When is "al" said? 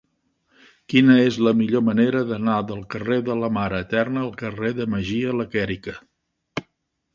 4.25-4.35